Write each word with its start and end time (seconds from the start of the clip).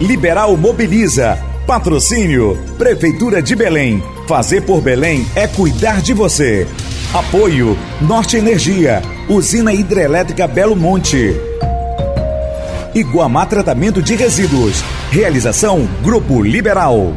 Liberal 0.00 0.56
Mobiliza. 0.56 1.38
Patrocínio 1.68 2.58
Prefeitura 2.76 3.40
de 3.40 3.54
Belém. 3.54 4.02
Fazer 4.26 4.66
por 4.66 4.80
Belém 4.80 5.24
é 5.36 5.46
cuidar 5.46 6.02
de 6.02 6.12
você. 6.12 6.66
Apoio 7.14 7.76
Norte 8.02 8.36
Energia. 8.36 9.00
Usina 9.30 9.72
Hidrelétrica 9.72 10.48
Belo 10.48 10.74
Monte. 10.74 11.30
Iguamá 12.92 13.46
Tratamento 13.46 14.02
de 14.02 14.16
Resíduos. 14.16 14.82
Realização 15.12 15.86
Grupo 16.02 16.42
Liberal. 16.42 17.12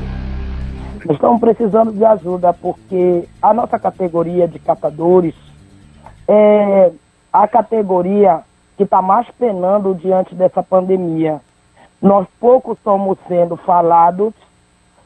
Estamos 1.09 1.39
precisando 1.39 1.91
de 1.91 2.05
ajuda 2.05 2.53
porque 2.53 3.27
a 3.41 3.55
nossa 3.55 3.79
categoria 3.79 4.47
de 4.47 4.59
catadores 4.59 5.33
é 6.27 6.91
a 7.33 7.47
categoria 7.47 8.41
que 8.77 8.83
está 8.83 9.01
mais 9.01 9.27
penando 9.39 9.95
diante 9.95 10.35
dessa 10.35 10.61
pandemia. 10.61 11.41
Nós 12.01 12.27
pouco 12.39 12.73
estamos 12.73 13.17
sendo 13.27 13.55
falados 13.57 14.33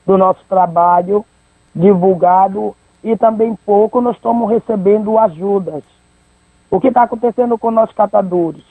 do 0.06 0.18
nosso 0.18 0.44
trabalho, 0.50 1.26
divulgado, 1.74 2.76
e 3.04 3.16
também 3.16 3.56
pouco 3.66 4.02
nós 4.02 4.16
estamos 4.16 4.50
recebendo 4.50 5.18
ajudas. 5.18 5.84
O 6.70 6.80
que 6.80 6.88
está 6.88 7.04
acontecendo 7.04 7.58
com 7.58 7.72
nós 7.72 7.92
catadores 7.92 8.64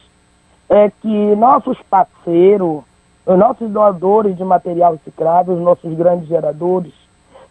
é 0.69 0.91
que 0.91 1.35
nossos 1.37 1.81
parceiros, 1.83 2.83
os 3.27 3.39
nossos 3.39 3.71
doadores 3.71 4.37
de 4.37 4.45
material 4.45 4.93
reciclado, 4.93 5.53
os 5.53 5.61
nossos 5.61 5.93
grandes 5.95 6.29
geradores, 6.29 6.93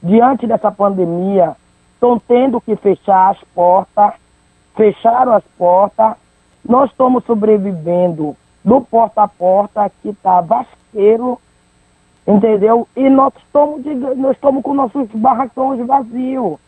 diante 0.01 0.47
dessa 0.47 0.71
pandemia, 0.71 1.55
estão 1.93 2.17
tendo 2.19 2.61
que 2.61 2.75
fechar 2.77 3.31
as 3.31 3.38
portas, 3.53 4.13
fecharam 4.75 5.33
as 5.33 5.43
portas. 5.57 6.13
Nós 6.67 6.89
estamos 6.89 7.25
sobrevivendo 7.25 8.35
do 8.69 8.81
porta 8.81 9.23
a 9.23 9.27
porta, 9.27 9.91
que 9.99 10.09
está 10.09 10.41
vasqueiro, 10.41 11.41
entendeu? 12.27 12.87
E 12.95 13.09
nós 13.09 13.33
estamos, 13.43 13.83
nós 14.16 14.35
estamos 14.35 14.61
com 14.61 14.75
nossos 14.75 15.07
barracões 15.16 15.83
vazios. 15.88 16.59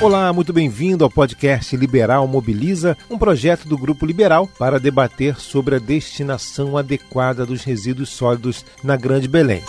Olá, 0.00 0.32
muito 0.32 0.52
bem-vindo 0.52 1.04
ao 1.04 1.10
podcast 1.10 1.76
Liberal 1.76 2.26
Mobiliza, 2.26 2.96
um 3.08 3.16
projeto 3.16 3.68
do 3.68 3.78
Grupo 3.78 4.04
Liberal 4.04 4.48
para 4.58 4.80
debater 4.80 5.36
sobre 5.36 5.76
a 5.76 5.78
destinação 5.78 6.76
adequada 6.76 7.46
dos 7.46 7.62
resíduos 7.62 8.08
sólidos 8.08 8.64
na 8.82 8.96
Grande 8.96 9.28
Belém. 9.28 9.62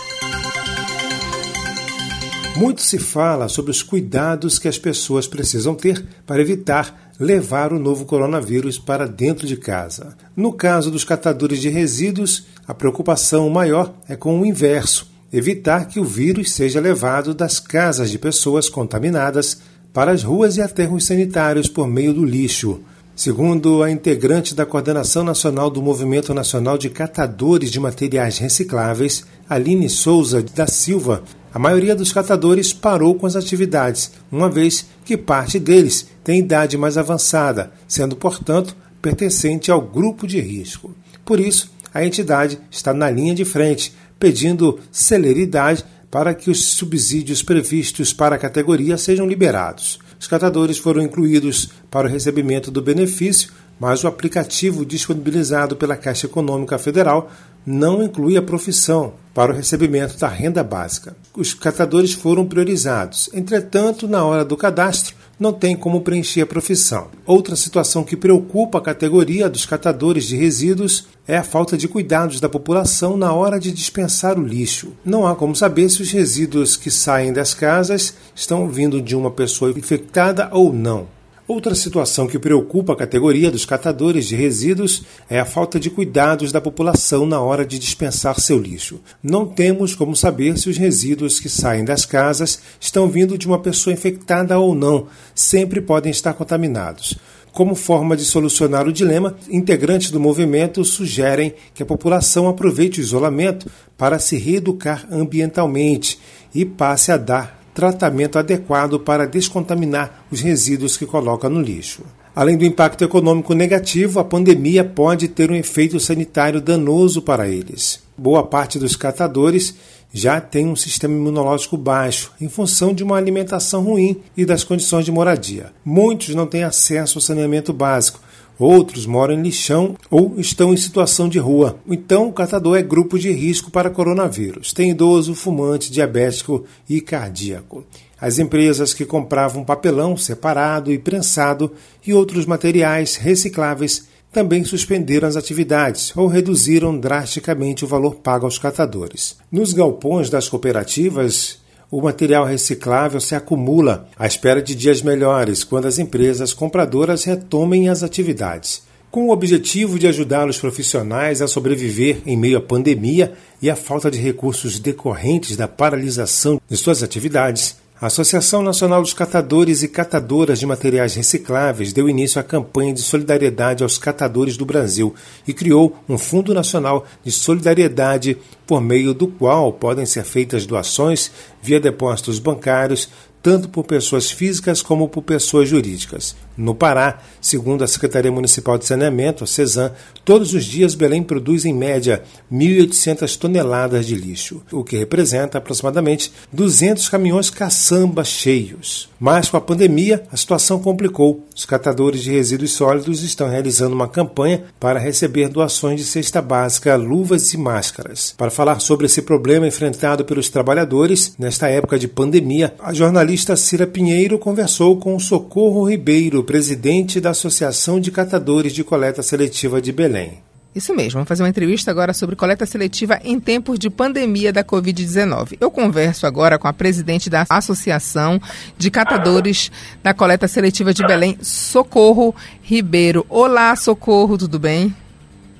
Muito 2.56 2.82
se 2.82 2.98
fala 2.98 3.46
sobre 3.46 3.70
os 3.70 3.84
cuidados 3.84 4.58
que 4.58 4.66
as 4.66 4.76
pessoas 4.76 5.28
precisam 5.28 5.76
ter 5.76 6.04
para 6.26 6.40
evitar 6.40 7.07
levar 7.18 7.72
o 7.72 7.78
novo 7.78 8.04
coronavírus 8.04 8.78
para 8.78 9.06
dentro 9.06 9.46
de 9.46 9.56
casa. 9.56 10.16
No 10.36 10.52
caso 10.52 10.90
dos 10.90 11.04
catadores 11.04 11.60
de 11.60 11.68
resíduos, 11.68 12.46
a 12.66 12.72
preocupação 12.72 13.48
maior 13.50 13.92
é 14.08 14.14
com 14.14 14.40
o 14.40 14.46
inverso: 14.46 15.10
evitar 15.32 15.86
que 15.86 15.98
o 15.98 16.04
vírus 16.04 16.52
seja 16.52 16.80
levado 16.80 17.34
das 17.34 17.58
casas 17.58 18.10
de 18.10 18.18
pessoas 18.18 18.68
contaminadas 18.68 19.60
para 19.92 20.12
as 20.12 20.22
ruas 20.22 20.56
e 20.56 20.62
aterros 20.62 21.06
sanitários 21.06 21.68
por 21.68 21.88
meio 21.88 22.12
do 22.12 22.24
lixo. 22.24 22.80
Segundo 23.16 23.82
a 23.82 23.90
integrante 23.90 24.54
da 24.54 24.64
Coordenação 24.64 25.24
Nacional 25.24 25.68
do 25.70 25.82
Movimento 25.82 26.32
Nacional 26.32 26.78
de 26.78 26.88
Catadores 26.88 27.72
de 27.72 27.80
Materiais 27.80 28.38
Recicláveis, 28.38 29.24
Aline 29.48 29.88
Souza 29.88 30.40
da 30.40 30.68
Silva, 30.68 31.24
a 31.52 31.58
maioria 31.58 31.94
dos 31.94 32.12
catadores 32.12 32.72
parou 32.72 33.14
com 33.14 33.26
as 33.26 33.36
atividades, 33.36 34.12
uma 34.30 34.50
vez 34.50 34.86
que 35.04 35.16
parte 35.16 35.58
deles 35.58 36.06
tem 36.22 36.40
idade 36.40 36.76
mais 36.76 36.98
avançada, 36.98 37.72
sendo, 37.86 38.14
portanto, 38.16 38.76
pertencente 39.00 39.70
ao 39.70 39.80
grupo 39.80 40.26
de 40.26 40.40
risco. 40.40 40.94
Por 41.24 41.40
isso, 41.40 41.70
a 41.92 42.04
entidade 42.04 42.58
está 42.70 42.92
na 42.92 43.10
linha 43.10 43.34
de 43.34 43.44
frente, 43.44 43.94
pedindo 44.18 44.78
celeridade 44.90 45.84
para 46.10 46.34
que 46.34 46.50
os 46.50 46.64
subsídios 46.64 47.42
previstos 47.42 48.12
para 48.12 48.36
a 48.36 48.38
categoria 48.38 48.96
sejam 48.98 49.26
liberados. 49.26 49.98
Os 50.18 50.26
catadores 50.26 50.78
foram 50.78 51.02
incluídos 51.02 51.70
para 51.90 52.08
o 52.08 52.10
recebimento 52.10 52.70
do 52.70 52.82
benefício, 52.82 53.52
mas 53.78 54.02
o 54.02 54.08
aplicativo 54.08 54.84
disponibilizado 54.84 55.76
pela 55.76 55.96
Caixa 55.96 56.26
Econômica 56.26 56.78
Federal 56.78 57.30
não 57.68 58.02
inclui 58.02 58.38
a 58.38 58.42
profissão 58.42 59.12
para 59.34 59.52
o 59.52 59.54
recebimento 59.54 60.18
da 60.18 60.26
renda 60.26 60.64
básica. 60.64 61.14
Os 61.36 61.52
catadores 61.52 62.14
foram 62.14 62.46
priorizados. 62.46 63.28
Entretanto, 63.34 64.08
na 64.08 64.24
hora 64.24 64.42
do 64.42 64.56
cadastro, 64.56 65.14
não 65.38 65.52
tem 65.52 65.76
como 65.76 66.00
preencher 66.00 66.40
a 66.40 66.46
profissão. 66.46 67.08
Outra 67.26 67.54
situação 67.54 68.02
que 68.02 68.16
preocupa 68.16 68.78
a 68.78 68.80
categoria 68.80 69.50
dos 69.50 69.66
catadores 69.66 70.24
de 70.24 70.36
resíduos 70.36 71.06
é 71.26 71.36
a 71.36 71.44
falta 71.44 71.76
de 71.76 71.86
cuidados 71.86 72.40
da 72.40 72.48
população 72.48 73.18
na 73.18 73.32
hora 73.32 73.60
de 73.60 73.70
dispensar 73.70 74.38
o 74.38 74.46
lixo. 74.46 74.94
Não 75.04 75.26
há 75.26 75.36
como 75.36 75.54
saber 75.54 75.90
se 75.90 76.00
os 76.00 76.10
resíduos 76.10 76.74
que 76.74 76.90
saem 76.90 77.34
das 77.34 77.52
casas 77.52 78.14
estão 78.34 78.68
vindo 78.68 79.00
de 79.00 79.14
uma 79.14 79.30
pessoa 79.30 79.70
infectada 79.70 80.48
ou 80.52 80.72
não. 80.72 81.17
Outra 81.48 81.74
situação 81.74 82.26
que 82.26 82.38
preocupa 82.38 82.92
a 82.92 82.96
categoria 82.96 83.50
dos 83.50 83.64
catadores 83.64 84.26
de 84.26 84.36
resíduos 84.36 85.04
é 85.30 85.40
a 85.40 85.46
falta 85.46 85.80
de 85.80 85.88
cuidados 85.88 86.52
da 86.52 86.60
população 86.60 87.24
na 87.24 87.40
hora 87.40 87.64
de 87.64 87.78
dispensar 87.78 88.38
seu 88.38 88.58
lixo. 88.58 89.00
Não 89.22 89.46
temos 89.46 89.94
como 89.94 90.14
saber 90.14 90.58
se 90.58 90.68
os 90.68 90.76
resíduos 90.76 91.40
que 91.40 91.48
saem 91.48 91.86
das 91.86 92.04
casas 92.04 92.60
estão 92.78 93.08
vindo 93.08 93.38
de 93.38 93.46
uma 93.46 93.58
pessoa 93.58 93.94
infectada 93.94 94.58
ou 94.58 94.74
não, 94.74 95.06
sempre 95.34 95.80
podem 95.80 96.10
estar 96.10 96.34
contaminados. 96.34 97.18
Como 97.50 97.74
forma 97.74 98.14
de 98.14 98.26
solucionar 98.26 98.86
o 98.86 98.92
dilema, 98.92 99.34
integrantes 99.48 100.10
do 100.10 100.20
movimento 100.20 100.84
sugerem 100.84 101.54
que 101.72 101.82
a 101.82 101.86
população 101.86 102.46
aproveite 102.46 103.00
o 103.00 103.02
isolamento 103.02 103.70
para 103.96 104.18
se 104.18 104.36
reeducar 104.36 105.08
ambientalmente 105.10 106.20
e 106.54 106.66
passe 106.66 107.10
a 107.10 107.16
dar 107.16 107.57
tratamento 107.78 108.40
adequado 108.40 108.98
para 108.98 109.24
descontaminar 109.24 110.24
os 110.32 110.40
resíduos 110.40 110.96
que 110.96 111.06
coloca 111.06 111.48
no 111.48 111.60
lixo. 111.60 112.02
Além 112.34 112.56
do 112.56 112.64
impacto 112.64 113.04
econômico 113.04 113.54
negativo, 113.54 114.18
a 114.18 114.24
pandemia 114.24 114.82
pode 114.82 115.28
ter 115.28 115.48
um 115.48 115.54
efeito 115.54 116.00
sanitário 116.00 116.60
danoso 116.60 117.22
para 117.22 117.46
eles. 117.46 118.00
Boa 118.16 118.42
parte 118.42 118.80
dos 118.80 118.96
catadores 118.96 119.76
já 120.12 120.40
tem 120.40 120.66
um 120.66 120.74
sistema 120.74 121.14
imunológico 121.14 121.76
baixo, 121.76 122.32
em 122.40 122.48
função 122.48 122.92
de 122.92 123.04
uma 123.04 123.16
alimentação 123.16 123.84
ruim 123.84 124.22
e 124.36 124.44
das 124.44 124.64
condições 124.64 125.04
de 125.04 125.12
moradia. 125.12 125.70
Muitos 125.84 126.34
não 126.34 126.48
têm 126.48 126.64
acesso 126.64 127.18
ao 127.18 127.22
saneamento 127.22 127.72
básico, 127.72 128.18
Outros 128.58 129.06
moram 129.06 129.34
em 129.34 129.42
lixão 129.42 129.96
ou 130.10 130.34
estão 130.38 130.74
em 130.74 130.76
situação 130.76 131.28
de 131.28 131.38
rua. 131.38 131.78
Então, 131.88 132.28
o 132.28 132.32
catador 132.32 132.76
é 132.76 132.82
grupo 132.82 133.18
de 133.18 133.30
risco 133.30 133.70
para 133.70 133.90
coronavírus. 133.90 134.72
Tem 134.72 134.90
idoso, 134.90 135.34
fumante, 135.34 135.92
diabético 135.92 136.64
e 136.88 137.00
cardíaco. 137.00 137.84
As 138.20 138.40
empresas 138.40 138.92
que 138.92 139.04
compravam 139.04 139.64
papelão 139.64 140.16
separado 140.16 140.92
e 140.92 140.98
prensado 140.98 141.72
e 142.04 142.12
outros 142.12 142.46
materiais 142.46 143.14
recicláveis 143.14 144.08
também 144.32 144.64
suspenderam 144.64 145.28
as 145.28 145.36
atividades 145.36 146.14
ou 146.16 146.26
reduziram 146.26 146.98
drasticamente 146.98 147.84
o 147.84 147.88
valor 147.88 148.16
pago 148.16 148.44
aos 148.44 148.58
catadores. 148.58 149.36
Nos 149.50 149.72
galpões 149.72 150.28
das 150.28 150.48
cooperativas, 150.48 151.58
o 151.90 152.02
material 152.02 152.44
reciclável 152.44 153.20
se 153.20 153.34
acumula 153.34 154.08
à 154.18 154.26
espera 154.26 154.60
de 154.60 154.74
dias 154.74 155.00
melhores, 155.00 155.64
quando 155.64 155.86
as 155.86 155.98
empresas 155.98 156.52
compradoras 156.52 157.24
retomem 157.24 157.88
as 157.88 158.02
atividades. 158.02 158.82
Com 159.10 159.28
o 159.28 159.30
objetivo 159.30 159.98
de 159.98 160.06
ajudar 160.06 160.48
os 160.48 160.58
profissionais 160.58 161.40
a 161.40 161.48
sobreviver 161.48 162.20
em 162.26 162.36
meio 162.36 162.58
à 162.58 162.60
pandemia 162.60 163.32
e 163.62 163.70
à 163.70 163.74
falta 163.74 164.10
de 164.10 164.18
recursos 164.18 164.78
decorrentes 164.78 165.56
da 165.56 165.66
paralisação 165.66 166.60
de 166.68 166.76
suas 166.76 167.02
atividades, 167.02 167.76
a 168.00 168.06
Associação 168.06 168.62
Nacional 168.62 169.02
dos 169.02 169.12
Catadores 169.12 169.82
e 169.82 169.88
Catadoras 169.88 170.60
de 170.60 170.66
Materiais 170.66 171.16
Recicláveis 171.16 171.92
deu 171.92 172.08
início 172.08 172.40
à 172.40 172.44
campanha 172.44 172.94
de 172.94 173.02
solidariedade 173.02 173.82
aos 173.82 173.98
catadores 173.98 174.56
do 174.56 174.64
Brasil 174.64 175.12
e 175.48 175.52
criou 175.52 175.96
um 176.08 176.16
Fundo 176.16 176.54
Nacional 176.54 177.04
de 177.24 177.32
Solidariedade, 177.32 178.38
por 178.64 178.80
meio 178.80 179.12
do 179.12 179.26
qual 179.26 179.72
podem 179.72 180.06
ser 180.06 180.22
feitas 180.22 180.64
doações 180.64 181.32
via 181.60 181.80
depósitos 181.80 182.38
bancários, 182.38 183.08
tanto 183.42 183.68
por 183.68 183.84
pessoas 183.84 184.30
físicas 184.30 184.80
como 184.80 185.08
por 185.08 185.22
pessoas 185.22 185.68
jurídicas. 185.68 186.36
No 186.58 186.74
Pará, 186.74 187.20
segundo 187.40 187.84
a 187.84 187.86
Secretaria 187.86 188.32
Municipal 188.32 188.76
de 188.76 188.84
Saneamento, 188.84 189.44
a 189.44 189.46
CESAM, 189.46 189.92
todos 190.24 190.52
os 190.52 190.64
dias 190.64 190.96
Belém 190.96 191.22
produz 191.22 191.64
em 191.64 191.72
média 191.72 192.24
1.800 192.52 193.36
toneladas 193.38 194.04
de 194.04 194.16
lixo, 194.16 194.60
o 194.72 194.82
que 194.82 194.96
representa 194.96 195.58
aproximadamente 195.58 196.32
200 196.52 197.08
caminhões 197.08 197.48
caçamba 197.48 198.24
cheios. 198.24 199.08
Mas 199.20 199.48
com 199.48 199.56
a 199.56 199.60
pandemia, 199.60 200.24
a 200.32 200.36
situação 200.36 200.80
complicou. 200.80 201.46
Os 201.54 201.64
catadores 201.64 202.22
de 202.22 202.32
resíduos 202.32 202.72
sólidos 202.72 203.22
estão 203.22 203.48
realizando 203.48 203.94
uma 203.94 204.08
campanha 204.08 204.64
para 204.80 204.98
receber 204.98 205.48
doações 205.48 206.00
de 206.00 206.06
cesta 206.06 206.42
básica, 206.42 206.96
luvas 206.96 207.52
e 207.52 207.56
máscaras. 207.56 208.34
Para 208.36 208.50
falar 208.50 208.80
sobre 208.80 209.06
esse 209.06 209.22
problema 209.22 209.66
enfrentado 209.66 210.24
pelos 210.24 210.48
trabalhadores 210.48 211.34
nesta 211.38 211.68
época 211.68 211.98
de 211.98 212.08
pandemia, 212.08 212.74
a 212.80 212.92
jornalista 212.92 213.56
Cira 213.56 213.86
Pinheiro 213.86 214.38
conversou 214.38 214.96
com 214.98 215.14
o 215.14 215.20
Socorro 215.20 215.88
Ribeiro, 215.88 216.44
presidente 216.48 217.20
da 217.20 217.28
Associação 217.28 218.00
de 218.00 218.10
Catadores 218.10 218.72
de 218.72 218.82
Coleta 218.82 219.22
Seletiva 219.22 219.82
de 219.82 219.92
Belém. 219.92 220.42
Isso 220.74 220.94
mesmo, 220.94 221.12
vamos 221.18 221.28
fazer 221.28 221.42
uma 221.42 221.48
entrevista 221.50 221.90
agora 221.90 222.14
sobre 222.14 222.36
coleta 222.36 222.64
seletiva 222.64 223.20
em 223.22 223.38
tempos 223.38 223.78
de 223.78 223.90
pandemia 223.90 224.50
da 224.50 224.64
Covid-19. 224.64 225.58
Eu 225.60 225.70
converso 225.70 226.26
agora 226.26 226.58
com 226.58 226.66
a 226.66 226.72
presidente 226.72 227.28
da 227.28 227.44
Associação 227.50 228.40
de 228.78 228.90
Catadores 228.90 229.70
da 230.02 230.14
Coleta 230.14 230.48
Seletiva 230.48 230.94
de 230.94 231.06
Belém, 231.06 231.36
Socorro 231.42 232.34
Ribeiro. 232.62 233.26
Olá, 233.28 233.76
Socorro, 233.76 234.38
tudo 234.38 234.58
bem? 234.58 234.94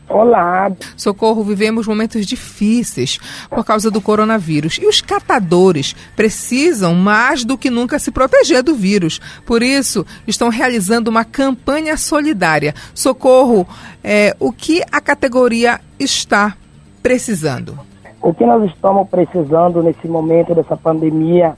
Olá. 0.08 0.72
Socorro, 0.96 1.44
vivemos 1.44 1.87
momentos 1.87 2.25
difíceis 2.25 3.19
por 3.50 3.62
causa 3.62 3.90
do 3.90 4.00
coronavírus 4.00 4.78
e 4.81 4.87
os 4.87 5.02
catadores 5.02 5.94
precisam 6.16 6.94
mais 6.94 7.44
do 7.44 7.58
que 7.58 7.69
nunca 7.69 7.99
se 7.99 8.10
proteger 8.10 8.62
do 8.62 8.75
vírus. 8.75 9.20
Por 9.44 9.62
isso, 9.62 10.06
estão 10.26 10.49
realizando 10.49 11.08
uma 11.08 11.25
campanha 11.25 11.96
solidária. 11.96 12.75
Socorro, 12.94 13.66
é, 14.02 14.34
o 14.40 14.50
que 14.50 14.82
a 14.90 15.00
categoria 15.00 15.78
está 15.99 16.56
precisando? 17.02 17.78
O 18.22 18.32
que 18.32 18.46
nós 18.46 18.64
estamos 18.70 19.06
precisando 19.08 19.82
nesse 19.82 20.08
momento 20.08 20.55
dessa 20.55 20.76
pandemia 20.76 21.55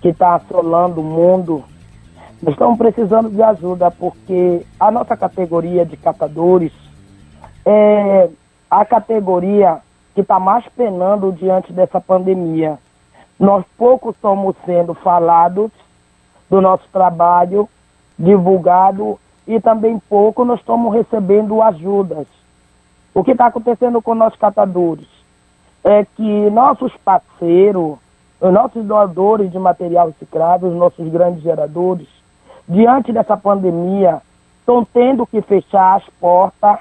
que 0.00 0.08
está 0.08 0.36
assolando 0.36 1.00
o 1.00 1.04
mundo, 1.04 1.64
nós 2.40 2.52
estamos 2.52 2.78
precisando 2.78 3.28
de 3.30 3.42
ajuda 3.42 3.90
porque 3.90 4.64
a 4.78 4.92
nossa 4.92 5.16
categoria 5.16 5.84
de 5.84 5.96
catadores 5.96 6.72
é 7.64 8.28
a 8.70 8.84
categoria 8.84 9.80
que 10.14 10.20
está 10.20 10.38
mais 10.38 10.64
penando 10.76 11.32
diante 11.32 11.72
dessa 11.72 12.00
pandemia. 12.00 12.78
Nós 13.38 13.64
pouco 13.76 14.10
estamos 14.10 14.54
sendo 14.64 14.94
falados 14.94 15.70
do 16.48 16.60
nosso 16.60 16.84
trabalho, 16.92 17.68
divulgado, 18.18 19.18
e 19.46 19.60
também 19.60 19.98
pouco 20.08 20.44
nós 20.44 20.60
estamos 20.60 20.92
recebendo 20.94 21.60
ajudas. 21.62 22.26
O 23.12 23.22
que 23.22 23.32
está 23.32 23.46
acontecendo 23.46 24.00
com 24.00 24.14
nós 24.14 24.34
catadores 24.36 25.06
é 25.82 26.04
que 26.04 26.50
nossos 26.50 26.92
parceiros, 27.04 27.98
os 28.40 28.52
nossos 28.52 28.84
doadores 28.84 29.50
de 29.50 29.58
material 29.58 30.08
reciclado, 30.08 30.68
os 30.68 30.74
nossos 30.74 31.06
grandes 31.08 31.42
geradores, 31.42 32.08
diante 32.68 33.12
dessa 33.12 33.36
pandemia, 33.36 34.22
estão 34.60 34.84
tendo 34.84 35.26
que 35.26 35.42
fechar 35.42 35.96
as 35.96 36.04
portas 36.20 36.78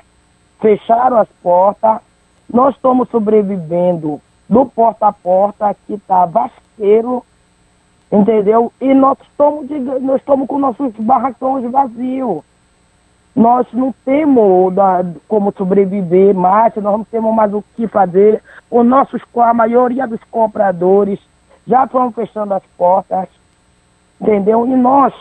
fecharam 0.60 1.18
as 1.18 1.28
portas, 1.42 2.00
nós 2.52 2.76
estamos 2.76 3.10
sobrevivendo 3.10 4.22
do 4.50 4.66
porta 4.66 5.08
a 5.08 5.12
porta 5.12 5.76
que 5.88 5.94
está 5.94 6.26
vasqueiro, 6.26 7.24
entendeu? 8.12 8.72
E 8.80 8.94
nós 8.94 9.18
estamos, 9.22 9.68
nós 10.02 10.18
estamos 10.18 10.48
com 10.48 10.60
nossos 10.60 10.94
barracões 10.98 11.70
vazios. 11.72 12.44
Nós 13.36 13.66
não 13.74 13.92
temos 14.06 14.76
da, 14.76 15.04
como 15.28 15.52
sobreviver 15.58 16.36
mais, 16.36 16.76
nós 16.76 16.98
não 16.98 17.04
temos 17.04 17.34
mais 17.34 17.52
o 17.52 17.64
que 17.76 17.88
fazer. 17.88 18.44
Os 18.70 18.86
nossos, 18.86 19.22
a 19.36 19.54
maioria 19.54 20.06
dos 20.06 20.24
compradores 20.26 21.20
já 21.66 21.86
estão 21.86 22.12
fechando 22.12 22.54
as 22.54 22.64
portas, 22.78 23.28
entendeu? 24.22 24.68
E 24.68 24.76
nós 24.76 25.14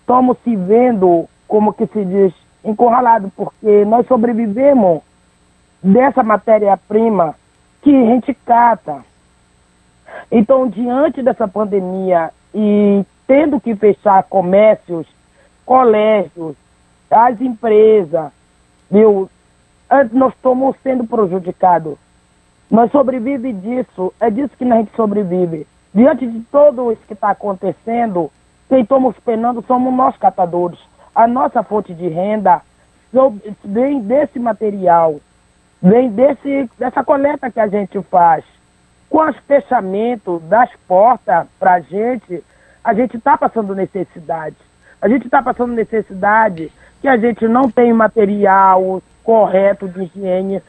estamos 0.00 0.36
se 0.44 0.54
vendo, 0.54 1.26
como 1.48 1.72
que 1.72 1.86
se 1.86 2.04
diz, 2.04 2.34
encurralado, 2.64 3.30
porque 3.36 3.84
nós 3.84 4.06
sobrevivemos 4.06 5.02
dessa 5.82 6.22
matéria-prima 6.22 7.34
que 7.82 7.94
a 7.94 8.06
gente 8.06 8.32
cata. 8.32 9.04
Então, 10.30 10.68
diante 10.68 11.22
dessa 11.22 11.46
pandemia 11.46 12.30
e 12.54 13.04
tendo 13.26 13.60
que 13.60 13.74
fechar 13.76 14.22
comércios, 14.24 15.06
colégios, 15.66 16.56
as 17.10 17.40
empresas, 17.40 18.32
viu, 18.90 19.30
nós 20.12 20.32
estamos 20.34 20.76
sendo 20.82 21.04
prejudicados. 21.04 21.96
Nós 22.70 22.90
sobrevivemos 22.90 23.62
disso, 23.62 24.12
é 24.18 24.30
disso 24.30 24.56
que 24.56 24.64
a 24.64 24.76
gente 24.76 24.94
sobrevive. 24.96 25.66
Diante 25.92 26.26
de 26.26 26.40
tudo 26.50 26.90
isso 26.90 27.02
que 27.06 27.12
está 27.12 27.30
acontecendo, 27.30 28.30
quem 28.68 28.80
estamos 28.80 29.14
penando 29.24 29.62
somos 29.66 29.92
nós 29.92 30.16
catadores 30.16 30.78
a 31.14 31.26
nossa 31.26 31.62
fonte 31.62 31.94
de 31.94 32.08
renda 32.08 32.60
vem 33.64 34.00
desse 34.00 34.38
material, 34.38 35.20
vem 35.80 36.10
desse, 36.10 36.68
dessa 36.78 37.04
coleta 37.04 37.50
que 37.50 37.60
a 37.60 37.68
gente 37.68 38.00
faz. 38.02 38.44
Com 39.08 39.28
os 39.28 39.36
fechamentos 39.46 40.42
das 40.44 40.70
portas 40.88 41.46
para 41.58 41.74
a 41.74 41.80
gente, 41.80 42.42
a 42.82 42.92
gente 42.92 43.16
está 43.16 43.38
passando 43.38 43.74
necessidade. 43.74 44.56
A 45.00 45.08
gente 45.08 45.26
está 45.26 45.42
passando 45.42 45.72
necessidade 45.72 46.72
que 47.00 47.06
a 47.06 47.16
gente 47.16 47.46
não 47.46 47.70
tem 47.70 47.92
material 47.92 49.02
correto 49.22 49.88
de 49.88 50.04
higiene, 50.04 50.62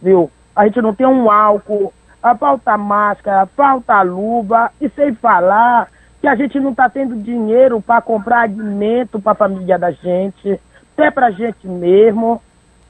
viu? 0.00 0.30
A 0.56 0.64
gente 0.64 0.82
não 0.82 0.94
tem 0.94 1.06
um 1.06 1.30
álcool, 1.30 1.92
falta 2.38 2.76
máscara, 2.76 3.46
falta 3.46 4.02
luva, 4.02 4.70
e 4.80 4.88
sem 4.88 5.14
falar 5.14 5.88
que 6.22 6.28
a 6.28 6.36
gente 6.36 6.58
não 6.60 6.70
está 6.70 6.88
tendo 6.88 7.16
dinheiro 7.16 7.82
para 7.82 8.00
comprar 8.00 8.42
alimento 8.42 9.20
para 9.20 9.32
a 9.32 9.34
família 9.34 9.76
da 9.76 9.90
gente, 9.90 10.60
até 10.94 11.10
para 11.10 11.26
a 11.26 11.30
gente 11.32 11.66
mesmo. 11.66 12.40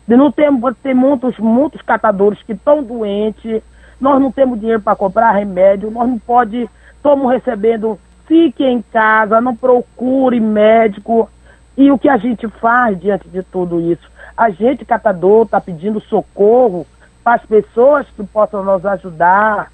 Não 0.07 0.31
temos, 0.31 0.77
tem 0.83 0.93
muitos, 0.93 1.39
muitos 1.39 1.81
catadores 1.81 2.43
que 2.43 2.53
estão 2.53 2.83
doentes, 2.83 3.63
nós 3.99 4.21
não 4.21 4.31
temos 4.31 4.61
dinheiro 4.61 4.83
para 4.83 4.95
comprar 4.95 5.33
remédio, 5.33 5.91
nós 5.91 6.07
não 6.07 6.19
pode, 6.19 6.69
estamos 6.95 7.33
recebendo, 7.33 7.99
fique 8.27 8.63
em 8.65 8.83
casa, 8.83 9.41
não 9.41 9.57
procure 9.57 10.39
médico. 10.39 11.31
E 11.75 11.91
o 11.91 11.99
que 11.99 12.11
a 12.11 12.19
gente 12.19 12.47
faz 12.47 13.01
diante 13.01 13.31
de 13.31 13.43
tudo 13.43 13.81
isso? 13.81 14.11
A 14.37 14.51
gente, 14.51 14.85
catador, 14.85 15.45
está 15.47 15.59
pedindo 15.59 16.01
socorro 16.01 16.87
para 17.25 17.37
as 17.37 17.47
pessoas 17.47 18.07
que 18.15 18.23
possam 18.25 18.63
nos 18.63 18.85
ajudar, 18.85 19.73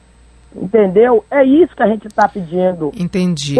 Entendeu? 0.54 1.24
É 1.30 1.44
isso 1.44 1.74
que 1.74 1.82
a 1.82 1.88
gente 1.88 2.06
está 2.06 2.28
pedindo. 2.28 2.90
Entendi. 2.96 3.56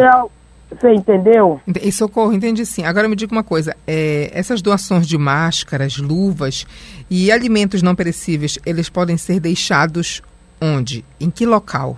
Você 0.71 0.93
entendeu? 0.93 1.61
E 1.83 1.91
socorro, 1.91 2.33
entendi 2.33 2.67
sim. 2.67 2.85
Agora 2.85 3.09
me 3.09 3.17
diga 3.17 3.33
uma 3.33 3.43
coisa: 3.43 3.75
é, 3.87 4.31
essas 4.35 4.61
doações 4.61 5.07
de 5.07 5.17
máscaras, 5.17 5.97
luvas 5.97 6.67
e 7.11 7.33
alimentos 7.33 7.83
não 7.83 7.95
perecíveis, 7.95 8.59
eles 8.67 8.91
podem 8.91 9.17
ser 9.17 9.41
deixados 9.41 10.23
onde? 10.61 11.05
Em 11.19 11.31
que 11.31 11.47
local? 11.47 11.97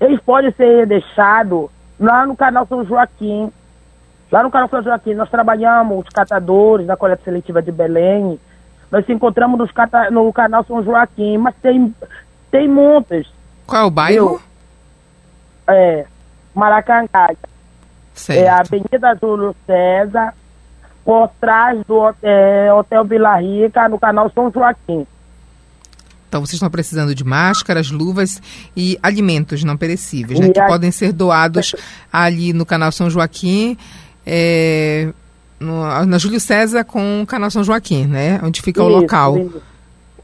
Eles 0.00 0.20
podem 0.20 0.52
ser 0.52 0.86
deixados 0.86 1.68
lá 1.98 2.24
no 2.26 2.36
canal 2.36 2.66
São 2.66 2.84
Joaquim. 2.84 3.50
Lá 4.30 4.42
no 4.42 4.50
canal 4.50 4.68
São 4.68 4.82
Joaquim, 4.82 5.14
nós 5.14 5.28
trabalhamos 5.28 6.04
os 6.04 6.08
catadores 6.08 6.86
da 6.86 6.96
coleta 6.96 7.22
seletiva 7.24 7.60
de 7.60 7.72
Belém. 7.72 8.38
Nós 8.90 9.04
se 9.04 9.12
encontramos 9.12 9.58
nos 9.58 9.72
cata 9.72 10.10
no 10.10 10.32
canal 10.32 10.64
São 10.64 10.82
Joaquim, 10.82 11.36
mas 11.36 11.54
tem, 11.60 11.94
tem 12.50 12.68
muitas. 12.68 13.26
Qual 13.72 13.84
é 13.84 13.86
o 13.86 13.90
bairro? 13.90 14.42
Eu, 15.66 15.74
é, 15.74 16.04
Maracangalha. 16.54 17.38
Certo. 18.12 18.38
É 18.38 18.46
a 18.46 18.58
Avenida 18.58 19.16
Júlio 19.18 19.56
César, 19.66 20.34
por 21.02 21.30
trás 21.40 21.80
do 21.86 22.14
é, 22.22 22.70
Hotel 22.70 23.02
Vila 23.06 23.40
Rica, 23.40 23.88
no 23.88 23.98
canal 23.98 24.30
São 24.34 24.52
Joaquim. 24.52 25.06
Então 26.28 26.42
vocês 26.42 26.56
estão 26.56 26.68
precisando 26.70 27.14
de 27.14 27.24
máscaras, 27.24 27.90
luvas 27.90 28.42
e 28.76 28.98
alimentos 29.02 29.64
não 29.64 29.78
perecíveis, 29.78 30.38
né? 30.38 30.50
que 30.50 30.60
a... 30.60 30.66
podem 30.66 30.90
ser 30.90 31.10
doados 31.10 31.74
ali 32.12 32.52
no 32.52 32.66
canal 32.66 32.92
São 32.92 33.08
Joaquim, 33.08 33.78
é, 34.26 35.08
no, 35.58 36.04
na 36.04 36.18
Júlio 36.18 36.40
César 36.40 36.84
com 36.84 37.22
o 37.22 37.26
canal 37.26 37.50
São 37.50 37.64
Joaquim, 37.64 38.04
né? 38.04 38.38
Onde 38.42 38.60
fica 38.60 38.82
isso, 38.82 38.90
o 38.90 38.92
local. 38.92 39.38
Isso. 39.38 39.71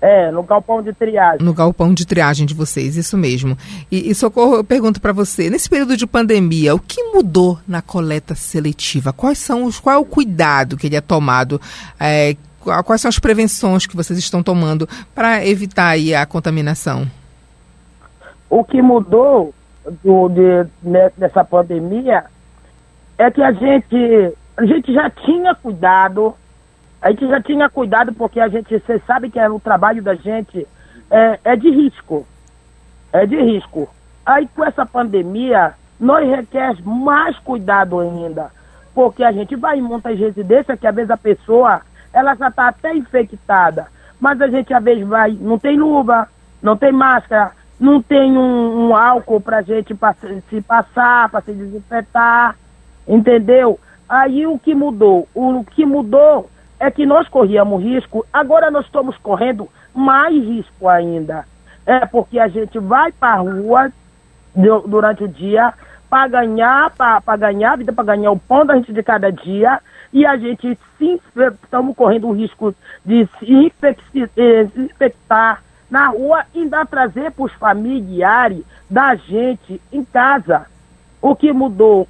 É, 0.00 0.31
no 0.31 0.45
galpão 0.45 0.81
de 0.81 0.93
triagem. 0.93 1.45
No 1.45 1.52
galpão 1.52 1.93
de 1.93 2.07
triagem 2.07 2.47
de 2.47 2.55
vocês, 2.55 2.97
isso 2.97 3.19
mesmo. 3.19 3.59
E, 3.90 4.11
e 4.11 4.14
Socorro, 4.14 4.57
eu 4.57 4.64
pergunto 4.64 5.00
para 5.00 5.12
você, 5.12 5.50
nesse 5.50 5.69
período 5.69 5.97
de 5.97 6.07
pandemia, 6.07 6.75
o 6.75 6.78
que 6.78 7.02
mudou 7.02 7.59
na 7.67 7.83
coleta 7.83 8.35
seletiva? 8.37 9.12
Quais 9.12 9.38
são 9.38 9.64
os, 9.64 9.81
qual 9.81 9.97
é 9.97 9.99
o 9.99 10.05
cuidado 10.05 10.76
que 10.76 10.87
ele 10.87 10.95
é 10.95 11.00
tomado? 11.00 11.61
É, 11.99 12.37
quais 12.85 13.00
são 13.00 13.09
as 13.09 13.19
prevenções 13.19 13.87
que 13.87 13.97
vocês 13.97 14.19
estão 14.19 14.40
tomando 14.40 14.88
para 15.14 15.45
evitar 15.45 15.88
aí 15.88 16.14
a 16.14 16.25
contaminação? 16.25 17.07
O 18.49 18.62
que 18.62 18.81
mudou 18.81 19.52
do, 20.05 20.28
de, 20.28 20.67
nessa 21.17 21.45
pandemia 21.45 22.25
é 23.19 23.31
que 23.31 23.43
a 23.43 23.50
gente, 23.50 24.37
a 24.57 24.64
gente 24.64 24.93
já 24.93 25.11
tinha 25.11 25.57
cuidado 25.57 26.35
a 27.00 27.11
gente 27.11 27.28
já 27.28 27.40
tinha 27.40 27.69
cuidado 27.69 28.12
porque 28.12 28.40
a 28.40 28.49
gente, 28.49 28.76
você 28.78 29.00
sabe 29.07 29.31
que 29.31 29.38
é, 29.38 29.49
o 29.49 29.61
trabalho 29.61 30.02
da 30.02 30.14
gente 30.14 30.67
é, 31.11 31.38
é 31.45 31.57
de 31.57 31.71
risco. 31.71 32.26
É 33.12 33.25
de 33.25 33.40
risco. 33.40 33.88
Aí 34.26 34.49
com 34.55 34.64
essa 34.64 34.85
pandemia, 34.85 35.75
nós 35.99 36.28
requer 36.28 36.76
mais 36.85 37.38
cuidado 37.38 38.00
ainda. 38.00 38.50
Porque 38.95 39.23
a 39.23 39.31
gente 39.31 39.55
vai 39.55 39.78
em 39.78 39.83
muitas 39.83 40.19
residências 40.19 40.78
que 40.78 40.87
às 40.87 40.95
vezes 40.95 41.11
a 41.11 41.17
pessoa, 41.17 41.83
ela 42.12 42.35
já 42.35 42.49
está 42.49 42.69
até 42.69 42.95
infectada. 42.95 43.87
Mas 44.21 44.40
a 44.40 44.49
gente 44.49 44.75
às 44.75 44.83
vezes 44.83 45.07
vai, 45.07 45.31
não 45.31 45.59
tem 45.59 45.78
luva, 45.78 46.28
não 46.61 46.76
tem 46.76 46.90
máscara, 46.90 47.52
não 47.78 48.02
tem 48.02 48.37
um, 48.37 48.88
um 48.88 48.97
álcool 48.97 49.40
para 49.40 49.59
a 49.59 49.62
gente 49.62 49.95
pra, 49.95 50.14
se 50.50 50.61
passar, 50.61 51.28
para 51.28 51.40
se 51.43 51.52
desinfetar, 51.52 52.57
entendeu? 53.07 53.78
Aí 54.09 54.45
o 54.47 54.59
que 54.59 54.75
mudou? 54.75 55.28
O 55.33 55.64
que 55.64 55.87
mudou 55.87 56.50
é 56.80 56.90
que 56.90 57.04
nós 57.04 57.28
corríamos 57.28 57.82
risco, 57.82 58.25
agora 58.32 58.70
nós 58.70 58.85
estamos 58.87 59.16
correndo 59.18 59.68
mais 59.94 60.35
risco 60.35 60.88
ainda. 60.88 61.44
É 61.85 62.06
porque 62.06 62.38
a 62.38 62.49
gente 62.49 62.78
vai 62.78 63.11
para 63.11 63.35
a 63.35 63.37
rua 63.37 63.92
durante 64.87 65.25
o 65.25 65.28
dia 65.28 65.73
para 66.08 66.28
ganhar, 66.28 66.90
para 66.90 67.37
ganhar 67.37 67.73
a 67.73 67.76
vida, 67.76 67.92
para 67.92 68.04
ganhar 68.04 68.30
o 68.30 68.38
pão 68.38 68.64
da 68.64 68.75
gente 68.76 68.92
de 68.92 69.02
cada 69.02 69.30
dia, 69.30 69.80
e 70.12 70.25
a 70.25 70.37
gente 70.37 70.78
sim 70.99 71.20
estamos 71.62 71.94
correndo 71.94 72.28
o 72.28 72.32
risco 72.32 72.75
de 73.04 73.28
se 73.38 73.73
eh, 74.37 74.68
infectar 74.76 75.62
na 75.90 76.08
rua 76.08 76.44
e 76.54 76.61
ainda 76.61 76.85
trazer 76.87 77.30
para 77.30 77.44
os 77.44 77.52
familiares 77.54 78.62
da 78.88 79.14
gente 79.14 79.80
em 79.92 80.04
casa. 80.04 80.66
O 81.20 81.35
que 81.35 81.52
mudou? 81.52 82.08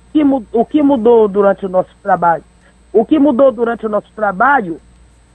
O 0.52 0.64
que 0.64 0.82
mudou 0.82 1.28
durante 1.28 1.66
o 1.66 1.68
nosso 1.68 1.90
trabalho? 2.02 2.44
O 2.92 3.04
que 3.04 3.18
mudou 3.18 3.52
durante 3.52 3.86
o 3.86 3.88
nosso 3.88 4.10
trabalho 4.12 4.80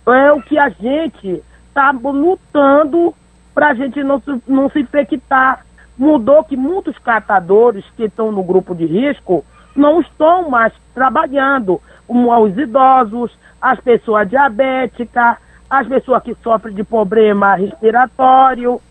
é 0.08 0.32
o 0.32 0.42
que 0.42 0.58
a 0.58 0.70
gente 0.70 1.44
está 1.68 1.92
lutando 1.92 3.14
para 3.54 3.70
a 3.70 3.74
gente 3.74 4.04
não 4.04 4.20
se, 4.20 4.42
não 4.48 4.70
se 4.70 4.80
infectar. 4.80 5.66
Mudou 5.98 6.44
que 6.44 6.58
muitos 6.58 6.98
catadores 6.98 7.86
que 7.96 8.06
estão 8.06 8.32
no 8.32 8.44
grupo 8.44 8.74
de 8.74 8.86
risco 8.86 9.46
não 9.76 10.02
estão 10.02 10.50
mais 10.50 10.74
trabalhando. 10.94 11.80
Os 12.08 12.58
idosos, 12.58 13.32
as 13.62 13.80
pessoas 13.80 14.30
diabéticas, 14.30 15.38
as 15.70 15.88
pessoas 15.88 16.24
que 16.24 16.36
sofrem 16.44 16.76
de 16.76 16.84
problema 16.84 17.56
respiratório. 17.56 18.82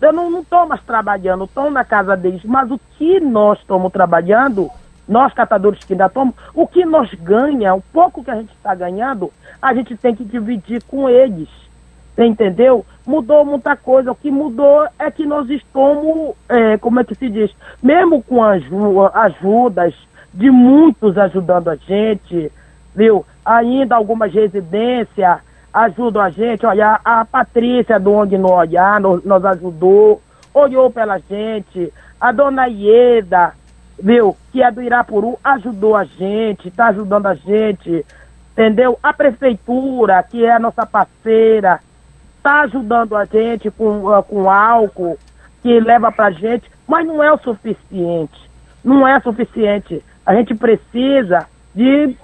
Eu 0.00 0.12
não 0.12 0.40
estou 0.40 0.66
mais 0.66 0.82
trabalhando, 0.82 1.44
estão 1.44 1.70
na 1.70 1.84
casa 1.84 2.16
deles. 2.16 2.42
Mas 2.44 2.70
o 2.70 2.80
que 2.96 3.20
nós 3.20 3.58
estamos 3.58 3.92
trabalhando, 3.92 4.70
nós 5.08 5.32
catadores 5.32 5.82
que 5.84 5.94
ainda 5.94 6.06
estamos, 6.06 6.34
o 6.54 6.66
que 6.66 6.84
nós 6.84 7.12
ganhamos, 7.14 7.82
o 7.82 7.92
pouco 7.92 8.22
que 8.22 8.30
a 8.30 8.36
gente 8.36 8.52
está 8.52 8.74
ganhando, 8.74 9.32
a 9.60 9.72
gente 9.74 9.96
tem 9.96 10.14
que 10.14 10.24
dividir 10.24 10.82
com 10.84 11.08
eles. 11.08 11.48
Entendeu? 12.16 12.84
Mudou 13.06 13.44
muita 13.44 13.76
coisa. 13.76 14.10
O 14.10 14.14
que 14.14 14.30
mudou 14.30 14.88
é 14.98 15.08
que 15.08 15.24
nós 15.24 15.48
estamos, 15.48 16.34
é, 16.48 16.76
como 16.76 16.98
é 16.98 17.04
que 17.04 17.14
se 17.14 17.30
diz? 17.30 17.50
Mesmo 17.80 18.22
com 18.22 18.42
as 18.42 18.62
ajudas 19.14 19.94
de 20.34 20.50
muitos 20.50 21.16
ajudando 21.16 21.68
a 21.68 21.76
gente, 21.76 22.50
viu? 22.94 23.24
Ainda 23.44 23.94
algumas 23.94 24.32
residências 24.32 25.38
ajudam 25.72 26.22
a 26.22 26.30
gente. 26.30 26.66
Olha, 26.66 27.00
a 27.04 27.24
Patrícia 27.24 28.00
do 28.00 28.12
Onde 28.12 28.36
No 28.36 28.52
Olhar 28.52 29.00
nos, 29.00 29.24
nos 29.24 29.44
ajudou, 29.44 30.20
olhou 30.52 30.90
pela 30.90 31.18
gente. 31.18 31.92
A 32.20 32.32
dona 32.32 32.66
Ieda, 32.66 33.52
viu, 34.00 34.36
que 34.52 34.62
é 34.62 34.70
do 34.70 34.82
Irapuru, 34.82 35.38
ajudou 35.42 35.96
a 35.96 36.04
gente, 36.04 36.68
está 36.68 36.88
ajudando 36.88 37.26
a 37.26 37.34
gente, 37.34 38.04
entendeu? 38.52 38.98
A 39.02 39.12
prefeitura, 39.12 40.22
que 40.22 40.44
é 40.44 40.52
a 40.52 40.58
nossa 40.58 40.86
parceira, 40.86 41.80
está 42.36 42.62
ajudando 42.62 43.16
a 43.16 43.24
gente 43.24 43.70
com, 43.70 44.06
uh, 44.06 44.22
com 44.22 44.48
álcool, 44.50 45.18
que 45.62 45.80
leva 45.80 46.10
pra 46.12 46.30
gente, 46.30 46.70
mas 46.86 47.06
não 47.06 47.22
é 47.22 47.32
o 47.32 47.38
suficiente. 47.38 48.48
Não 48.82 49.06
é 49.06 49.20
suficiente. 49.20 50.02
A 50.24 50.34
gente 50.34 50.54
precisa 50.54 51.46
de 51.74 52.16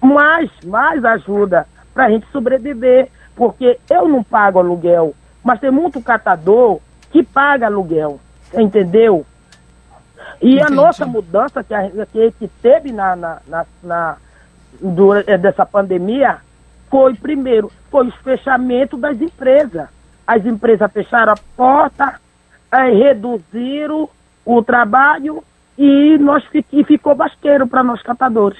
mais, 0.00 0.50
mais 0.64 1.04
ajuda 1.04 1.66
para 1.92 2.06
a 2.06 2.10
gente 2.10 2.26
sobreviver. 2.30 3.08
Porque 3.34 3.78
eu 3.90 4.08
não 4.08 4.22
pago 4.22 4.58
aluguel, 4.58 5.14
mas 5.44 5.60
tem 5.60 5.70
muito 5.70 6.00
catador 6.00 6.80
que 7.10 7.22
paga 7.22 7.66
aluguel, 7.66 8.18
entendeu? 8.54 9.26
E 10.40 10.54
Entendi. 10.54 10.62
a 10.62 10.70
nossa 10.70 11.06
mudança 11.06 11.62
que, 11.62 11.74
a, 11.74 11.88
que, 12.06 12.32
que 12.32 12.48
teve 12.62 12.92
na, 12.92 13.16
na, 13.16 13.40
na, 13.46 13.66
na 13.82 14.16
do, 14.80 15.14
eh, 15.14 15.38
dessa 15.38 15.64
pandemia 15.64 16.38
foi, 16.90 17.14
primeiro, 17.14 17.70
foi 17.90 18.08
o 18.08 18.12
fechamento 18.22 18.96
das 18.96 19.20
empresas. 19.20 19.88
As 20.26 20.44
empresas 20.44 20.90
fecharam 20.92 21.32
a 21.32 21.36
porta, 21.56 22.20
é, 22.72 22.90
reduziram 22.90 24.08
o 24.44 24.62
trabalho 24.62 25.42
e 25.78 26.16
nós 26.18 26.42
e 26.72 26.84
ficou 26.84 27.14
basqueiro 27.14 27.66
para 27.66 27.82
nós 27.82 28.02
catadores. 28.02 28.58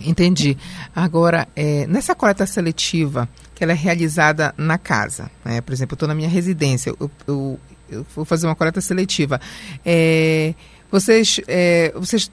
Entendi. 0.00 0.56
Agora, 0.94 1.46
é, 1.54 1.86
nessa 1.86 2.14
coleta 2.14 2.46
seletiva, 2.46 3.28
que 3.54 3.62
ela 3.62 3.72
é 3.72 3.76
realizada 3.76 4.54
na 4.56 4.78
casa, 4.78 5.30
né? 5.44 5.60
por 5.60 5.72
exemplo, 5.72 5.92
eu 5.92 5.96
estou 5.96 6.08
na 6.08 6.14
minha 6.14 6.28
residência, 6.28 6.90
eu, 6.90 7.10
eu, 7.26 7.60
eu, 7.88 8.06
vou 8.14 8.24
fazer 8.24 8.46
uma 8.46 8.56
coleta 8.56 8.80
seletiva. 8.80 9.40
É, 9.84 10.54
vocês, 10.94 11.40
é, 11.48 11.90
vocês, 11.96 12.30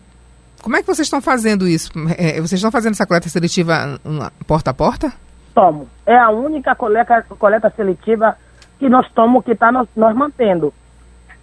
como 0.61 0.75
é 0.75 0.81
que 0.81 0.85
vocês 0.85 1.07
estão 1.07 1.19
fazendo 1.19 1.67
isso? 1.67 1.91
É, 2.15 2.33
vocês 2.33 2.53
estão 2.53 2.69
fazendo 2.69 2.93
essa 2.93 3.07
coleta 3.07 3.27
seletiva 3.27 3.99
porta 4.45 4.69
a 4.69 4.73
porta? 4.73 5.11
Tomo. 5.55 5.87
É 6.05 6.15
a 6.15 6.29
única 6.29 6.75
coleta, 6.75 7.23
coleta 7.39 7.73
seletiva 7.75 8.37
que 8.77 8.87
nós 8.87 9.09
tomamos, 9.13 9.43
que 9.43 9.53
está 9.53 9.71
nós, 9.71 9.87
nós 9.95 10.15
mantendo. 10.15 10.71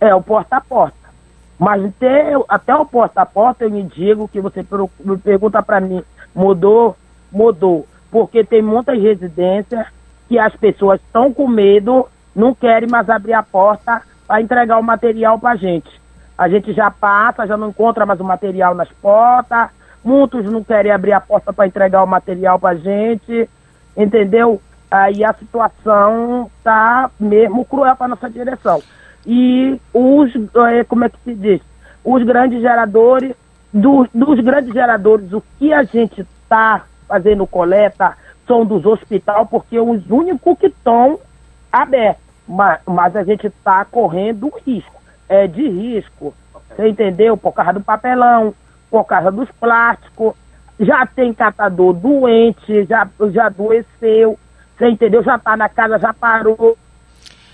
É 0.01 0.15
o 0.15 0.23
porta 0.23 0.59
a 0.59 0.61
porta. 0.61 0.97
Mas 1.59 1.85
até, 1.85 2.35
até 2.49 2.75
o 2.77 2.87
porta 2.87 3.23
a 3.23 3.27
porta 3.27 3.65
eu 3.65 3.71
me 3.71 3.83
digo 3.83 4.29
que 4.29 4.41
você 4.41 4.65
pergunta 5.25 5.61
para 5.61 5.81
mim, 5.81 6.05
mudou? 6.33 6.97
Mudou. 7.33 7.85
Porque 8.13 8.45
tem 8.45 8.63
muitas 8.63 8.97
residências 9.03 9.89
que 10.29 10.39
as 10.39 10.55
pessoas 10.55 11.01
estão 11.01 11.35
com 11.35 11.49
medo, 11.49 12.09
não 12.33 12.55
querem 12.55 12.89
mais 12.89 13.11
abrir 13.11 13.33
a 13.33 13.43
porta 13.43 14.03
para 14.25 14.41
entregar 14.41 14.79
o 14.79 14.85
material 14.85 15.37
para 15.37 15.57
gente. 15.57 15.91
A 16.39 16.49
gente 16.49 16.73
já 16.73 16.91
passa, 16.91 17.47
já 17.47 17.57
não 17.57 17.71
encontra 17.71 18.07
mais 18.07 18.21
o 18.21 18.25
material 18.25 18.75
nas 18.75 18.89
portas, 19.03 19.69
muitos 20.03 20.45
não 20.47 20.63
querem 20.63 20.93
abrir 20.93 21.13
a 21.13 21.21
porta 21.21 21.53
para 21.53 21.67
entregar 21.67 22.03
o 22.03 22.07
material 22.07 22.59
para 22.59 22.71
a 22.71 22.75
gente 22.77 23.49
entendeu? 23.99 24.63
Aí 24.91 25.25
a 25.25 25.35
situação 25.35 26.51
tá 26.63 27.11
mesmo 27.19 27.65
cruel 27.65 27.95
para 27.97 28.09
nossa 28.09 28.31
direção. 28.31 28.81
E 29.27 29.79
os, 29.93 30.33
é, 30.71 30.85
como 30.85 31.05
é 31.05 31.09
que 31.09 31.19
se 31.25 31.35
diz? 31.35 31.61
Os 32.05 32.23
grandes 32.23 32.63
geradores, 32.63 33.35
do, 33.73 34.09
dos 34.15 34.41
grandes 34.41 34.73
geradores, 34.73 35.33
o 35.33 35.43
que 35.59 35.75
a 35.75 35.83
gente 35.83 36.21
está 36.21 36.85
fazendo 37.07 37.47
coleta 37.47 38.17
são 38.47 38.65
dos 38.65 38.87
hospitais, 38.87 39.47
porque 39.51 39.79
os 39.79 40.09
únicos 40.09 40.57
que 40.59 40.69
estão 40.69 41.19
abertos. 41.71 42.23
Mas, 42.47 42.81
mas 42.87 43.15
a 43.15 43.25
gente 43.25 43.49
está 43.49 43.85
correndo 43.85 44.51
risco. 44.67 44.98
É 45.29 45.47
de 45.47 45.69
risco. 45.69 46.35
Você 46.69 46.89
entendeu? 46.89 47.37
Por 47.37 47.53
causa 47.53 47.73
do 47.75 47.81
papelão, 47.81 48.55
por 48.91 49.05
causa 49.05 49.31
dos 49.31 49.51
plásticos 49.53 50.35
já 50.79 51.05
tem 51.07 51.33
catador 51.35 51.93
doente, 51.93 52.85
já, 52.85 53.09
já 53.33 53.47
adoeceu, 53.47 54.39
você 54.77 54.89
entendeu? 54.89 55.23
Já 55.23 55.37
está 55.37 55.57
na 55.57 55.69
casa, 55.69 55.99
já 55.99 56.15
parou. 56.15 56.79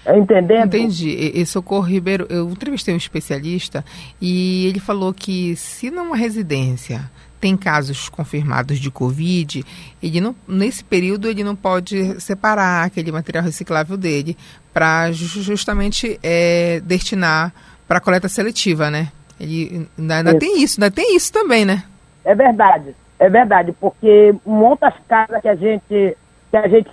É 0.04 0.16
entendendo? 0.16 0.66
Entendi. 0.66 1.08
E, 1.10 1.46
Socorro 1.46 1.82
Ribeiro, 1.82 2.26
eu 2.28 2.48
entrevistei 2.50 2.92
um 2.92 2.98
especialista 2.98 3.84
e 4.20 4.66
ele 4.66 4.78
falou 4.80 5.14
que 5.14 5.56
se 5.56 5.90
numa 5.90 6.16
residência 6.16 7.10
tem 7.40 7.56
casos 7.56 8.08
confirmados 8.08 8.78
de 8.78 8.90
Covid, 8.90 9.64
ele 10.02 10.20
não, 10.20 10.34
nesse 10.48 10.82
período 10.82 11.28
ele 11.28 11.44
não 11.44 11.54
pode 11.54 12.20
separar 12.20 12.84
aquele 12.84 13.12
material 13.12 13.44
reciclável 13.44 13.96
dele 13.96 14.36
para 14.72 15.12
justamente 15.12 16.18
é, 16.22 16.80
destinar 16.84 17.52
para 17.86 18.00
coleta 18.00 18.28
seletiva, 18.28 18.90
né? 18.90 19.08
Ele 19.38 19.88
ainda, 19.98 20.16
ainda 20.16 20.38
tem 20.38 20.62
isso, 20.62 20.80
ainda 20.80 20.94
tem 20.94 21.16
isso 21.16 21.32
também, 21.32 21.64
né? 21.64 21.84
É 22.24 22.34
verdade. 22.34 22.94
É 23.18 23.28
verdade, 23.28 23.72
porque 23.80 24.34
muitas 24.44 24.94
casas 25.08 25.40
que 25.40 25.48
a 25.48 25.54
gente 25.54 26.16
que 26.50 26.56
a 26.56 26.68
gente 26.68 26.90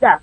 já, 0.00 0.20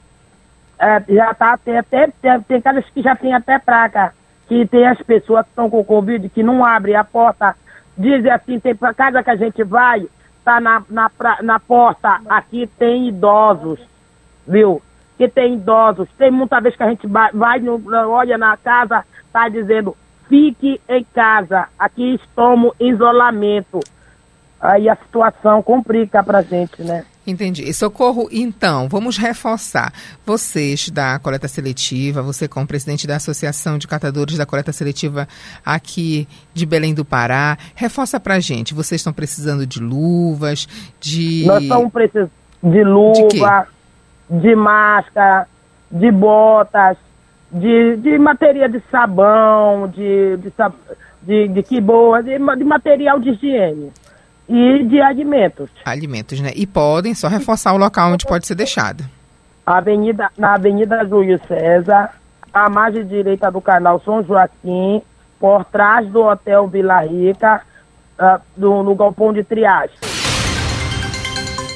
é, 0.82 1.04
já 1.14 1.34
tá 1.34 1.58
tem 1.58 1.78
até 1.78 2.08
tem, 2.22 2.42
tem 2.42 2.62
casas 2.62 2.86
que 2.90 3.02
já 3.02 3.16
tem 3.16 3.34
até 3.34 3.60
praga 3.60 4.14
que 4.52 4.66
tem 4.66 4.86
as 4.86 5.02
pessoas 5.04 5.46
que 5.46 5.52
estão 5.52 5.70
com 5.70 5.82
Covid 5.82 6.28
que 6.28 6.44
não 6.44 6.66
abrem 6.66 6.94
a 6.94 7.06
porta, 7.06 7.56
dizem 7.98 8.30
assim, 8.30 8.60
tem 8.60 8.76
pra 8.76 8.94
casa 8.94 9.24
que 9.24 9.30
a 9.30 9.36
gente 9.38 9.64
vai, 9.64 10.06
tá 10.44 10.60
na, 10.60 10.84
na, 10.90 11.10
na 11.42 11.58
porta, 11.58 12.20
aqui 12.28 12.68
tem 12.78 13.08
idosos, 13.08 13.80
viu? 14.46 14.82
Que 15.18 15.30
tem 15.30 15.54
idosos. 15.54 16.10
Tem 16.18 16.30
muita 16.30 16.60
vez 16.60 16.76
que 16.76 16.84
a 16.84 16.90
gente 16.90 17.08
vai, 17.08 17.32
vai 17.32 17.60
no, 17.60 17.82
olha 18.10 18.38
na 18.38 18.58
casa, 18.58 19.06
tá 19.32 19.48
dizendo, 19.48 19.96
fique 20.28 20.82
em 20.90 21.06
casa, 21.14 21.70
aqui 21.80 22.16
estamos 22.16 22.74
em 22.78 22.90
isolamento 22.90 23.80
aí 24.62 24.88
a 24.88 24.96
situação 24.96 25.62
complica 25.64 26.24
para 26.24 26.40
a 26.40 26.42
gente, 26.42 26.84
né? 26.84 27.04
Entendi. 27.26 27.72
Socorro, 27.74 28.28
então, 28.32 28.88
vamos 28.90 29.18
reforçar. 29.18 29.94
Vocês 30.26 30.90
da 30.90 31.20
coleta 31.20 31.48
seletiva, 31.48 32.22
você 32.22 32.48
como 32.48 32.66
presidente 32.66 33.06
da 33.06 33.18
Associação 33.18 33.78
de 33.78 33.88
Catadores 33.88 34.38
da 34.38 34.46
Coleta 34.46 34.72
Seletiva 34.72 35.28
aqui 35.64 36.28
de 36.54 36.66
Belém 36.66 36.94
do 36.94 37.06
Pará, 37.06 37.58
reforça 37.76 38.20
para 38.20 38.36
a 38.36 38.40
gente. 38.40 38.74
Vocês 38.74 39.02
estão 39.02 39.14
precisando 39.14 39.68
de 39.68 39.80
luvas, 39.80 40.68
de... 41.00 41.46
Nós 41.46 41.62
estamos 41.62 41.92
precisando 41.92 42.32
de 42.64 42.84
luva, 42.84 43.68
de, 44.30 44.40
de 44.40 44.56
máscara, 44.56 45.48
de 45.92 46.12
botas, 46.12 46.98
de, 47.52 47.98
de 47.98 48.18
material 48.18 48.70
de 48.70 48.82
sabão, 48.90 49.88
de, 49.90 50.38
de, 50.38 50.54
de, 51.22 51.48
de 51.50 51.64
que 51.64 51.82
boa, 51.82 52.24
de, 52.24 52.38
de 52.38 52.64
material 52.64 53.20
de 53.20 53.30
higiene. 53.30 53.92
E 54.52 54.84
de 54.84 55.02
alimentos. 55.02 55.70
Alimentos, 55.86 56.42
né? 56.42 56.52
E 56.56 56.68
podem 56.68 57.16
só 57.16 57.30
reforçar 57.30 57.74
o 57.74 57.78
local 57.78 58.12
onde 58.12 58.26
pode 58.26 58.46
ser 58.46 58.56
deixado. 58.56 59.06
Avenida, 59.66 60.30
na 60.38 60.56
Avenida 60.56 61.06
Júlio 61.06 61.40
César, 61.48 62.10
à 62.54 62.70
margem 62.70 63.06
direita 63.06 63.50
do 63.50 63.62
canal 63.62 64.02
São 64.04 64.22
Joaquim, 64.22 65.02
por 65.40 65.64
trás 65.64 66.06
do 66.10 66.24
Hotel 66.24 66.68
Vila 66.68 67.00
Rica, 67.00 67.62
uh, 68.20 68.42
do, 68.58 68.84
no 68.84 68.94
galpão 68.94 69.32
de 69.32 69.42
triagem. 69.44 70.11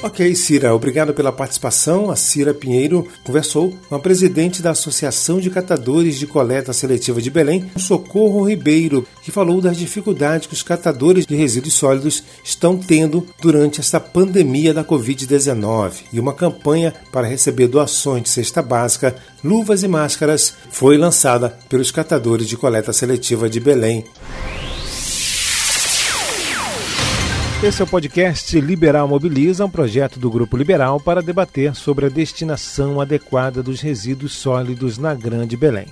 Ok, 0.02 0.34
Cira, 0.34 0.74
obrigado 0.74 1.14
pela 1.14 1.32
participação. 1.32 2.10
A 2.10 2.16
Cira 2.16 2.52
Pinheiro 2.52 3.08
conversou 3.24 3.76
com 3.88 3.94
a 3.94 3.98
presidente 3.98 4.62
da 4.62 4.70
Associação 4.70 5.40
de 5.40 5.50
Catadores 5.50 6.18
de 6.18 6.26
Coleta 6.26 6.72
Seletiva 6.72 7.20
de 7.20 7.30
Belém, 7.30 7.70
Socorro 7.76 8.46
Ribeiro, 8.46 9.06
que 9.22 9.32
falou 9.32 9.60
das 9.60 9.76
dificuldades 9.76 10.46
que 10.46 10.54
os 10.54 10.62
catadores 10.62 11.26
de 11.26 11.34
resíduos 11.34 11.74
sólidos 11.74 12.22
estão 12.44 12.76
tendo 12.76 13.26
durante 13.40 13.80
esta 13.80 13.98
pandemia 13.98 14.72
da 14.72 14.84
Covid-19. 14.84 16.04
E 16.12 16.20
uma 16.20 16.34
campanha 16.34 16.94
para 17.10 17.26
receber 17.26 17.66
doações 17.66 18.24
de 18.24 18.28
cesta 18.28 18.62
básica, 18.62 19.16
luvas 19.42 19.82
e 19.82 19.88
máscaras 19.88 20.54
foi 20.70 20.98
lançada 20.98 21.58
pelos 21.68 21.90
catadores 21.90 22.46
de 22.46 22.56
coleta 22.56 22.92
seletiva 22.92 23.48
de 23.48 23.58
Belém. 23.58 24.04
Esse 27.66 27.82
é 27.82 27.84
o 27.84 27.88
podcast 27.88 28.60
Liberal 28.60 29.08
Mobiliza, 29.08 29.64
um 29.64 29.68
projeto 29.68 30.20
do 30.20 30.30
Grupo 30.30 30.56
Liberal 30.56 31.00
para 31.00 31.20
debater 31.20 31.74
sobre 31.74 32.06
a 32.06 32.08
destinação 32.08 33.00
adequada 33.00 33.60
dos 33.60 33.80
resíduos 33.80 34.34
sólidos 34.34 34.98
na 34.98 35.12
Grande 35.12 35.56
Belém. 35.56 35.86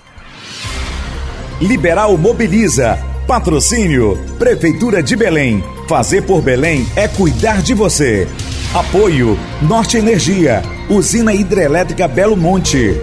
Liberal 1.61 2.17
Mobiliza. 2.17 2.97
Patrocínio 3.27 4.17
Prefeitura 4.39 5.03
de 5.03 5.17
Belém. 5.17 5.65
Fazer 5.89 6.23
por 6.23 6.41
Belém 6.41 6.87
é 6.95 7.09
cuidar 7.09 7.61
de 7.61 7.75
você. 7.75 8.29
Apoio 8.73 9.37
Norte 9.61 9.97
Energia, 9.97 10.63
Usina 10.89 11.35
Hidrelétrica 11.35 12.07
Belo 12.07 12.37
Monte. 12.37 12.95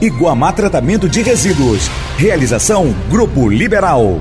Iguamá 0.00 0.54
Tratamento 0.54 1.06
de 1.06 1.20
Resíduos. 1.20 1.86
Realização 2.16 2.94
Grupo 3.10 3.46
Liberal. 3.50 4.18